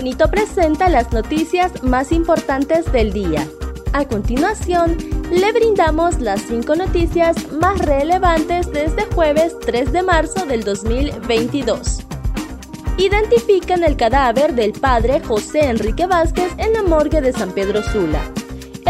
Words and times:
Junito 0.00 0.30
presenta 0.30 0.88
las 0.88 1.12
noticias 1.12 1.82
más 1.82 2.10
importantes 2.10 2.90
del 2.90 3.12
día. 3.12 3.46
A 3.92 4.06
continuación, 4.06 4.96
le 5.30 5.52
brindamos 5.52 6.20
las 6.20 6.40
cinco 6.40 6.74
noticias 6.74 7.52
más 7.52 7.78
relevantes 7.80 8.72
de 8.72 8.86
este 8.86 9.04
jueves 9.14 9.54
3 9.60 9.92
de 9.92 10.02
marzo 10.02 10.46
del 10.46 10.64
2022. 10.64 12.00
Identifican 12.96 13.84
el 13.84 13.98
cadáver 13.98 14.54
del 14.54 14.72
padre 14.72 15.20
José 15.20 15.66
Enrique 15.66 16.06
Vázquez 16.06 16.50
en 16.56 16.72
la 16.72 16.82
morgue 16.82 17.20
de 17.20 17.34
San 17.34 17.52
Pedro 17.52 17.82
Sula. 17.82 18.22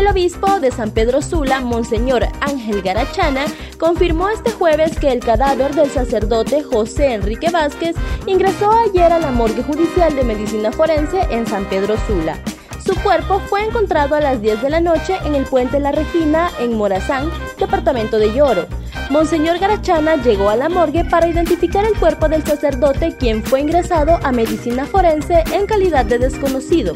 El 0.00 0.06
obispo 0.06 0.60
de 0.60 0.70
San 0.70 0.92
Pedro 0.92 1.20
Sula, 1.20 1.60
Monseñor 1.60 2.26
Ángel 2.40 2.80
Garachana, 2.80 3.44
confirmó 3.78 4.30
este 4.30 4.50
jueves 4.50 4.98
que 4.98 5.12
el 5.12 5.20
cadáver 5.20 5.74
del 5.74 5.90
sacerdote 5.90 6.62
José 6.62 7.12
Enrique 7.12 7.50
Vázquez 7.50 7.94
ingresó 8.24 8.72
ayer 8.72 9.12
a 9.12 9.18
la 9.18 9.30
morgue 9.30 9.62
judicial 9.62 10.16
de 10.16 10.24
medicina 10.24 10.72
forense 10.72 11.20
en 11.30 11.46
San 11.46 11.66
Pedro 11.66 11.96
Sula. 12.06 12.38
Su 12.82 12.94
cuerpo 13.02 13.40
fue 13.40 13.62
encontrado 13.62 14.14
a 14.14 14.20
las 14.20 14.40
10 14.40 14.62
de 14.62 14.70
la 14.70 14.80
noche 14.80 15.18
en 15.26 15.34
el 15.34 15.44
puente 15.44 15.78
La 15.78 15.92
Regina, 15.92 16.50
en 16.58 16.78
Morazán, 16.78 17.30
departamento 17.58 18.18
de 18.18 18.32
Lloro. 18.32 18.68
Monseñor 19.10 19.58
Garachana 19.58 20.16
llegó 20.16 20.48
a 20.48 20.56
la 20.56 20.70
morgue 20.70 21.04
para 21.04 21.28
identificar 21.28 21.84
el 21.84 21.98
cuerpo 21.98 22.26
del 22.26 22.42
sacerdote 22.42 23.16
quien 23.18 23.44
fue 23.44 23.60
ingresado 23.60 24.18
a 24.22 24.32
medicina 24.32 24.86
forense 24.86 25.44
en 25.52 25.66
calidad 25.66 26.06
de 26.06 26.20
desconocido. 26.20 26.94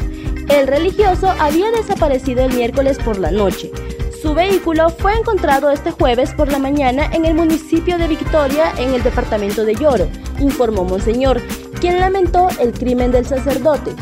El 0.54 0.68
religioso 0.68 1.34
había 1.40 1.72
desaparecido 1.72 2.44
el 2.44 2.54
miércoles 2.54 2.96
por 3.04 3.18
la 3.18 3.32
noche. 3.32 3.72
Su 4.22 4.34
vehículo 4.34 4.88
fue 4.88 5.12
encontrado 5.16 5.68
este 5.72 5.90
jueves 5.90 6.32
por 6.32 6.50
la 6.50 6.60
mañana 6.60 7.10
en 7.12 7.24
el 7.24 7.34
municipio 7.34 7.98
de 7.98 8.06
Victoria, 8.06 8.72
en 8.78 8.94
el 8.94 9.02
departamento 9.02 9.64
de 9.64 9.74
Lloro, 9.74 10.06
informó 10.38 10.84
Monseñor, 10.84 11.42
quien 11.80 11.98
lamentó 11.98 12.48
el 12.60 12.72
crimen 12.72 13.10
del 13.10 13.26
sacerdote. 13.26 13.96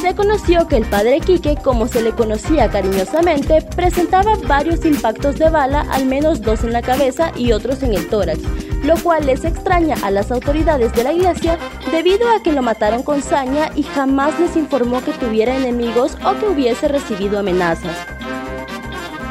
Se 0.00 0.14
conoció 0.14 0.66
que 0.66 0.78
el 0.78 0.86
padre 0.86 1.20
Quique, 1.20 1.58
como 1.62 1.86
se 1.86 2.00
le 2.00 2.12
conocía 2.12 2.70
cariñosamente, 2.70 3.60
presentaba 3.60 4.38
varios 4.48 4.86
impactos 4.86 5.38
de 5.38 5.50
bala, 5.50 5.82
al 5.90 6.06
menos 6.06 6.40
dos 6.40 6.64
en 6.64 6.72
la 6.72 6.80
cabeza 6.80 7.30
y 7.36 7.52
otros 7.52 7.82
en 7.82 7.92
el 7.92 8.08
tórax, 8.08 8.40
lo 8.84 8.96
cual 9.02 9.26
les 9.26 9.44
extraña 9.44 9.96
a 10.02 10.10
las 10.10 10.30
autoridades 10.30 10.94
de 10.94 11.04
la 11.04 11.12
iglesia 11.12 11.58
debido 11.90 12.28
a 12.30 12.42
que 12.42 12.52
lo 12.52 12.62
mataron 12.62 13.02
con 13.02 13.22
saña 13.22 13.70
y 13.74 13.82
jamás 13.82 14.38
les 14.38 14.56
informó 14.56 15.02
que 15.02 15.12
tuviera 15.12 15.56
enemigos 15.56 16.16
o 16.24 16.38
que 16.38 16.46
hubiese 16.46 16.88
recibido 16.88 17.38
amenazas. 17.38 17.96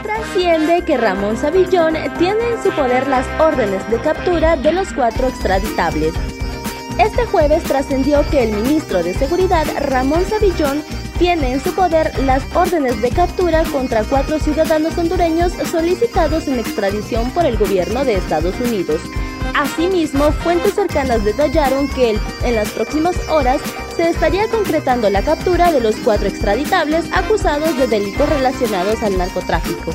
Trasciende 0.03 0.83
que 0.83 0.97
Ramón 0.97 1.37
Savillón 1.37 1.95
tiene 2.17 2.51
en 2.51 2.63
su 2.63 2.69
poder 2.71 3.07
las 3.07 3.25
órdenes 3.39 3.89
de 3.89 3.99
captura 3.99 4.55
de 4.55 4.73
los 4.73 4.91
cuatro 4.93 5.27
extraditables. 5.27 6.13
Este 6.97 7.25
jueves 7.25 7.63
trascendió 7.63 8.27
que 8.29 8.43
el 8.43 8.51
ministro 8.51 9.01
de 9.03 9.13
Seguridad, 9.13 9.65
Ramón 9.79 10.25
Savillón, 10.25 10.83
tiene 11.17 11.53
en 11.53 11.61
su 11.61 11.73
poder 11.73 12.17
las 12.23 12.43
órdenes 12.55 13.01
de 13.01 13.09
captura 13.09 13.63
contra 13.65 14.03
cuatro 14.03 14.39
ciudadanos 14.39 14.97
hondureños 14.97 15.51
solicitados 15.69 16.47
en 16.47 16.59
extradición 16.59 17.29
por 17.31 17.45
el 17.45 17.57
gobierno 17.57 18.05
de 18.05 18.15
Estados 18.15 18.55
Unidos. 18.59 19.01
Asimismo, 19.55 20.31
fuentes 20.31 20.75
cercanas 20.75 21.23
detallaron 21.23 21.87
que 21.89 22.17
en 22.43 22.55
las 22.55 22.69
próximas 22.71 23.15
horas 23.29 23.61
se 23.95 24.09
estaría 24.09 24.47
concretando 24.47 25.09
la 25.09 25.21
captura 25.21 25.71
de 25.71 25.81
los 25.81 25.95
cuatro 25.97 26.27
extraditables 26.27 27.05
acusados 27.13 27.77
de 27.77 27.87
delitos 27.87 28.29
relacionados 28.29 29.01
al 29.03 29.17
narcotráfico. 29.17 29.93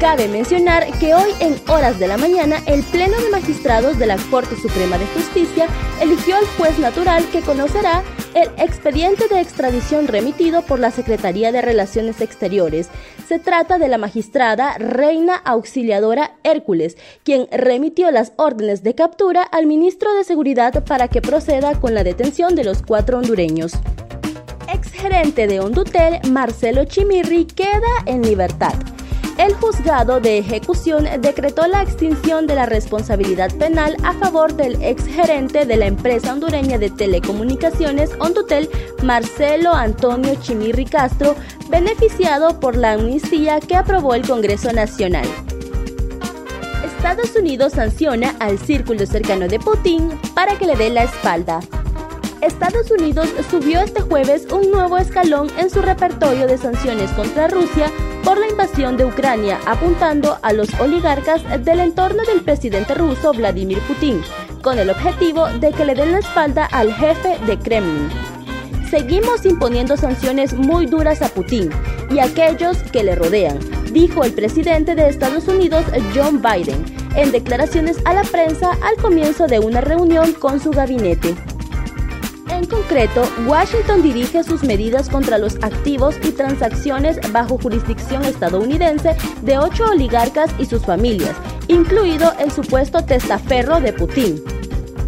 Cabe 0.00 0.26
mencionar 0.26 0.90
que 0.98 1.14
hoy 1.14 1.30
en 1.38 1.56
horas 1.68 2.00
de 2.00 2.08
la 2.08 2.16
mañana 2.16 2.56
el 2.66 2.82
Pleno 2.82 3.20
de 3.20 3.30
Magistrados 3.30 3.98
de 3.98 4.06
la 4.06 4.16
Corte 4.30 4.56
Suprema 4.56 4.98
de 4.98 5.06
Justicia 5.06 5.68
eligió 6.00 6.36
al 6.36 6.46
juez 6.58 6.76
natural 6.80 7.24
que 7.30 7.40
conocerá 7.40 8.02
el 8.34 8.50
expediente 8.56 9.28
de 9.28 9.40
extradición 9.40 10.08
remitido 10.08 10.62
por 10.62 10.80
la 10.80 10.90
Secretaría 10.90 11.52
de 11.52 11.62
Relaciones 11.62 12.20
Exteriores. 12.20 12.88
Se 13.32 13.38
trata 13.38 13.78
de 13.78 13.88
la 13.88 13.96
magistrada 13.96 14.76
Reina 14.76 15.36
Auxiliadora 15.36 16.36
Hércules, 16.44 16.98
quien 17.24 17.48
remitió 17.50 18.10
las 18.10 18.34
órdenes 18.36 18.82
de 18.82 18.94
captura 18.94 19.42
al 19.42 19.64
ministro 19.64 20.12
de 20.12 20.22
Seguridad 20.22 20.84
para 20.84 21.08
que 21.08 21.22
proceda 21.22 21.80
con 21.80 21.94
la 21.94 22.04
detención 22.04 22.54
de 22.54 22.64
los 22.64 22.82
cuatro 22.82 23.16
hondureños. 23.16 23.72
Exgerente 24.70 25.46
de 25.46 25.60
Hondutel, 25.60 26.20
Marcelo 26.30 26.84
Chimirri, 26.84 27.46
queda 27.46 28.04
en 28.04 28.20
libertad. 28.20 28.74
El 29.38 29.54
juzgado 29.54 30.20
de 30.20 30.38
ejecución 30.38 31.08
decretó 31.20 31.66
la 31.66 31.82
extinción 31.82 32.46
de 32.46 32.54
la 32.54 32.66
responsabilidad 32.66 33.50
penal 33.56 33.96
a 34.04 34.12
favor 34.12 34.54
del 34.54 34.80
exgerente 34.82 35.64
de 35.64 35.76
la 35.76 35.86
empresa 35.86 36.32
hondureña 36.32 36.78
de 36.78 36.90
telecomunicaciones 36.90 38.10
Hondutel, 38.18 38.68
Marcelo 39.02 39.72
Antonio 39.72 40.34
Chimirri 40.40 40.84
Castro, 40.84 41.34
beneficiado 41.70 42.60
por 42.60 42.76
la 42.76 42.92
amnistía 42.92 43.58
que 43.60 43.74
aprobó 43.76 44.14
el 44.14 44.26
Congreso 44.26 44.72
Nacional. 44.72 45.26
Estados 46.84 47.34
Unidos 47.34 47.72
sanciona 47.72 48.36
al 48.38 48.58
círculo 48.58 49.06
cercano 49.06 49.48
de 49.48 49.58
Putin 49.58 50.10
para 50.34 50.56
que 50.56 50.66
le 50.66 50.76
dé 50.76 50.90
la 50.90 51.04
espalda. 51.04 51.60
Estados 52.42 52.90
Unidos 52.90 53.28
subió 53.48 53.80
este 53.80 54.00
jueves 54.00 54.48
un 54.52 54.72
nuevo 54.72 54.98
escalón 54.98 55.48
en 55.58 55.70
su 55.70 55.80
repertorio 55.80 56.48
de 56.48 56.58
sanciones 56.58 57.08
contra 57.12 57.46
Rusia 57.46 57.88
por 58.24 58.36
la 58.36 58.48
invasión 58.48 58.96
de 58.96 59.04
Ucrania, 59.04 59.60
apuntando 59.64 60.38
a 60.42 60.52
los 60.52 60.68
oligarcas 60.80 61.40
del 61.64 61.78
entorno 61.78 62.24
del 62.24 62.42
presidente 62.42 62.94
ruso 62.94 63.32
Vladimir 63.32 63.78
Putin, 63.86 64.20
con 64.60 64.80
el 64.80 64.90
objetivo 64.90 65.46
de 65.60 65.70
que 65.70 65.84
le 65.84 65.94
den 65.94 66.10
la 66.10 66.18
espalda 66.18 66.66
al 66.66 66.92
jefe 66.92 67.38
de 67.46 67.56
Kremlin. 67.60 68.10
Seguimos 68.90 69.46
imponiendo 69.46 69.96
sanciones 69.96 70.52
muy 70.52 70.86
duras 70.86 71.22
a 71.22 71.28
Putin 71.28 71.70
y 72.10 72.18
a 72.18 72.24
aquellos 72.24 72.76
que 72.92 73.04
le 73.04 73.14
rodean, 73.14 73.60
dijo 73.92 74.24
el 74.24 74.32
presidente 74.32 74.96
de 74.96 75.08
Estados 75.08 75.46
Unidos 75.46 75.84
John 76.12 76.42
Biden 76.42 76.84
en 77.14 77.30
declaraciones 77.30 77.98
a 78.04 78.14
la 78.14 78.22
prensa 78.24 78.72
al 78.82 78.96
comienzo 79.00 79.46
de 79.46 79.60
una 79.60 79.80
reunión 79.80 80.32
con 80.32 80.60
su 80.60 80.70
gabinete. 80.70 81.36
En 82.62 82.68
concreto, 82.68 83.28
Washington 83.44 84.04
dirige 84.04 84.44
sus 84.44 84.62
medidas 84.62 85.08
contra 85.08 85.36
los 85.36 85.56
activos 85.62 86.14
y 86.22 86.30
transacciones 86.30 87.18
bajo 87.32 87.58
jurisdicción 87.58 88.24
estadounidense 88.24 89.16
de 89.42 89.58
ocho 89.58 89.84
oligarcas 89.86 90.48
y 90.60 90.66
sus 90.66 90.86
familias, 90.86 91.34
incluido 91.66 92.32
el 92.38 92.52
supuesto 92.52 93.04
testaferro 93.04 93.80
de 93.80 93.92
Putin, 93.92 94.40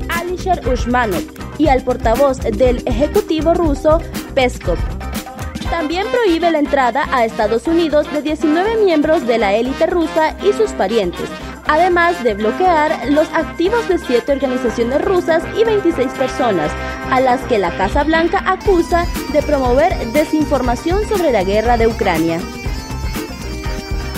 Alisher 0.09 0.69
Ushmanov, 0.69 1.23
y 1.57 1.69
al 1.69 1.85
portavoz 1.85 2.41
del 2.41 2.83
Ejecutivo 2.87 3.55
ruso, 3.55 4.01
Peskov. 4.35 4.79
También 5.71 6.09
prohíbe 6.11 6.51
la 6.51 6.59
entrada 6.59 7.07
a 7.13 7.25
Estados 7.25 7.69
Unidos 7.69 8.13
de 8.13 8.23
19 8.23 8.85
miembros 8.85 9.29
de 9.29 9.39
la 9.39 9.55
élite 9.55 9.87
rusa 9.87 10.37
y 10.43 10.53
sus 10.55 10.73
parientes, 10.73 11.31
además 11.67 12.23
de 12.23 12.35
bloquear 12.35 13.11
los 13.11 13.29
activos 13.33 13.89
de 13.89 13.99
siete 13.99 14.33
organizaciones 14.33 15.03
rusas 15.03 15.43
y 15.59 15.65
26 15.65 16.13
personas, 16.13 16.71
a 17.11 17.21
las 17.21 17.41
que 17.43 17.59
la 17.59 17.77
Casa 17.77 18.05
Blanca 18.05 18.43
acusa 18.47 19.07
de 19.33 19.43
promover 19.43 19.97
desinformación 20.13 21.09
sobre 21.09 21.33
la 21.33 21.45
guerra 21.45 21.77
de 21.77 21.87
Ucrania. 21.87 22.41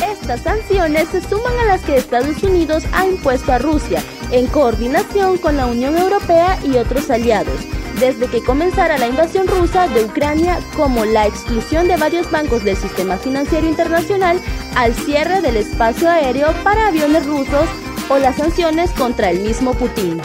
Estas 0.02 0.40
sanciones 0.40 1.08
se 1.08 1.20
suman 1.20 1.56
a 1.60 1.66
las 1.66 1.82
que 1.82 1.96
Estados 1.96 2.42
Unidos 2.42 2.84
ha 2.92 3.06
impuesto 3.06 3.52
a 3.52 3.58
Rusia, 3.58 4.02
en 4.32 4.46
coordinación 4.46 5.38
con 5.38 5.56
la 5.56 5.66
Unión 5.66 5.96
Europea 5.96 6.58
y 6.64 6.76
otros 6.78 7.10
aliados, 7.10 7.60
desde 7.98 8.28
que 8.28 8.42
comenzara 8.42 8.98
la 8.98 9.08
invasión 9.08 9.46
rusa 9.46 9.88
de 9.88 10.04
Ucrania, 10.04 10.58
como 10.76 11.04
la 11.04 11.26
exclusión 11.26 11.88
de 11.88 11.96
varios 11.96 12.30
bancos 12.30 12.64
del 12.64 12.76
sistema 12.76 13.16
financiero 13.16 13.66
internacional 13.66 14.40
al 14.74 14.94
cierre 14.94 15.40
del 15.40 15.56
espacio 15.56 16.10
aéreo 16.10 16.52
para 16.62 16.88
aviones 16.88 17.26
rusos 17.26 17.66
o 18.08 18.18
las 18.18 18.36
sanciones 18.36 18.91
contra 18.92 19.30
el 19.30 19.41
mismo 19.41 19.74
Putin. 19.74 20.21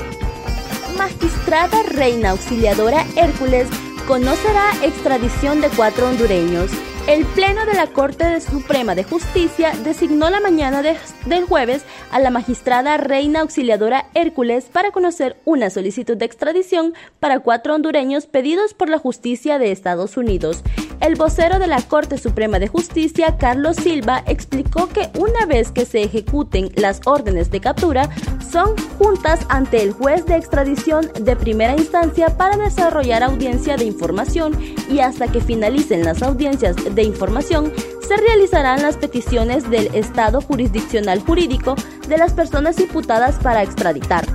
Magistrada 0.97 1.81
Reina 1.83 2.31
Auxiliadora 2.31 3.05
Hércules 3.15 3.67
conocerá 4.07 4.71
extradición 4.83 5.61
de 5.61 5.69
cuatro 5.69 6.09
hondureños. 6.09 6.69
El 7.07 7.25
Pleno 7.25 7.65
de 7.65 7.73
la 7.73 7.87
Corte 7.87 8.39
Suprema 8.41 8.93
de 8.93 9.03
Justicia 9.03 9.73
designó 9.83 10.29
la 10.29 10.39
mañana 10.39 10.81
del 10.81 11.45
jueves 11.45 11.83
a 12.11 12.19
la 12.19 12.29
magistrada 12.29 12.97
Reina 12.97 13.41
Auxiliadora 13.41 14.05
Hércules 14.13 14.65
para 14.65 14.91
conocer 14.91 15.35
una 15.43 15.69
solicitud 15.71 16.15
de 16.15 16.25
extradición 16.25 16.93
para 17.19 17.39
cuatro 17.39 17.73
hondureños 17.73 18.27
pedidos 18.27 18.75
por 18.75 18.87
la 18.87 18.99
justicia 18.99 19.57
de 19.57 19.71
Estados 19.71 20.15
Unidos. 20.15 20.61
El 21.01 21.15
vocero 21.15 21.57
de 21.57 21.65
la 21.65 21.81
Corte 21.81 22.19
Suprema 22.19 22.59
de 22.59 22.67
Justicia, 22.67 23.35
Carlos 23.37 23.77
Silva, 23.77 24.23
explicó 24.27 24.87
que 24.87 25.09
una 25.17 25.47
vez 25.47 25.71
que 25.71 25.85
se 25.85 26.03
ejecuten 26.03 26.69
las 26.75 27.01
órdenes 27.05 27.49
de 27.49 27.59
captura, 27.59 28.09
son 28.51 28.75
juntas 28.97 29.39
ante 29.49 29.81
el 29.81 29.93
juez 29.93 30.25
de 30.25 30.35
extradición 30.35 31.09
de 31.19 31.35
primera 31.35 31.73
instancia 31.73 32.37
para 32.37 32.57
desarrollar 32.57 33.23
audiencia 33.23 33.77
de 33.77 33.85
información 33.85 34.57
y 34.89 34.99
hasta 34.99 35.27
que 35.27 35.39
finalicen 35.39 36.03
las 36.03 36.21
audiencias 36.21 36.75
de 36.93 37.03
información, 37.03 37.71
se 38.05 38.17
realizarán 38.17 38.81
las 38.81 38.97
peticiones 38.97 39.69
del 39.69 39.87
Estado 39.95 40.41
jurisdiccional 40.41 41.21
jurídico 41.21 41.75
de 42.07 42.17
las 42.17 42.33
personas 42.33 42.79
imputadas 42.79 43.35
para 43.37 43.63
extraditar. 43.63 44.25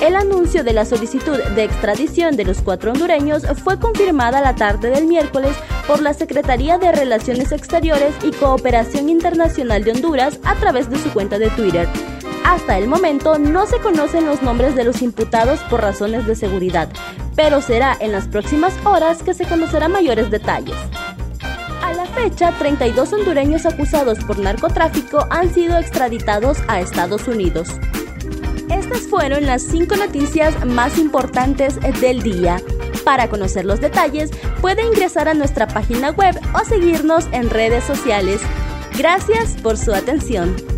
El 0.00 0.14
anuncio 0.14 0.62
de 0.62 0.72
la 0.72 0.84
solicitud 0.84 1.36
de 1.56 1.64
extradición 1.64 2.36
de 2.36 2.44
los 2.44 2.62
cuatro 2.62 2.92
hondureños 2.92 3.42
fue 3.64 3.80
confirmada 3.80 4.40
la 4.40 4.54
tarde 4.54 4.90
del 4.90 5.06
miércoles 5.06 5.56
por 5.88 6.00
la 6.00 6.14
Secretaría 6.14 6.78
de 6.78 6.92
Relaciones 6.92 7.50
Exteriores 7.50 8.14
y 8.22 8.30
Cooperación 8.30 9.08
Internacional 9.08 9.82
de 9.82 9.90
Honduras 9.90 10.38
a 10.44 10.54
través 10.54 10.88
de 10.88 10.98
su 10.98 11.10
cuenta 11.12 11.38
de 11.38 11.50
Twitter. 11.50 11.88
Hasta 12.48 12.78
el 12.78 12.88
momento 12.88 13.38
no 13.38 13.66
se 13.66 13.78
conocen 13.78 14.24
los 14.24 14.40
nombres 14.40 14.74
de 14.74 14.82
los 14.82 15.02
imputados 15.02 15.60
por 15.68 15.82
razones 15.82 16.26
de 16.26 16.34
seguridad, 16.34 16.88
pero 17.36 17.60
será 17.60 17.94
en 18.00 18.10
las 18.10 18.26
próximas 18.26 18.72
horas 18.86 19.22
que 19.22 19.34
se 19.34 19.44
conocerán 19.44 19.92
mayores 19.92 20.30
detalles. 20.30 20.74
A 21.82 21.92
la 21.92 22.06
fecha, 22.06 22.54
32 22.58 23.12
hondureños 23.12 23.66
acusados 23.66 24.24
por 24.24 24.38
narcotráfico 24.38 25.26
han 25.28 25.52
sido 25.52 25.76
extraditados 25.76 26.56
a 26.68 26.80
Estados 26.80 27.28
Unidos. 27.28 27.68
Estas 28.70 29.02
fueron 29.02 29.44
las 29.44 29.60
cinco 29.60 29.96
noticias 29.96 30.64
más 30.64 30.96
importantes 30.96 31.78
del 32.00 32.22
día. 32.22 32.62
Para 33.04 33.28
conocer 33.28 33.66
los 33.66 33.82
detalles, 33.82 34.30
puede 34.62 34.86
ingresar 34.86 35.28
a 35.28 35.34
nuestra 35.34 35.68
página 35.68 36.12
web 36.12 36.34
o 36.54 36.64
seguirnos 36.64 37.26
en 37.32 37.50
redes 37.50 37.84
sociales. 37.84 38.40
Gracias 38.96 39.54
por 39.62 39.76
su 39.76 39.92
atención. 39.92 40.77